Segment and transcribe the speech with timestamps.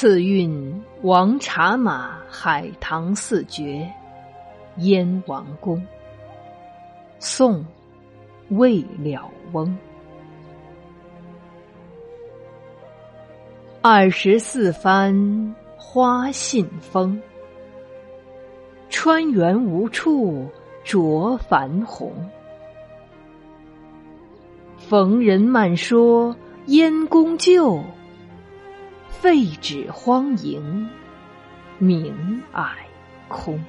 [0.00, 3.92] 赐韵王茶马海棠四绝，
[4.76, 5.84] 燕王宫。
[7.18, 7.64] 宋，
[8.50, 9.76] 魏了翁。
[13.82, 17.20] 二十四番花信封，
[18.88, 20.46] 川原无处
[20.84, 22.12] 着繁红。
[24.76, 27.82] 逢人漫说燕公旧。
[29.20, 30.88] 废纸荒营，
[31.78, 32.68] 明霭
[33.26, 33.60] 空。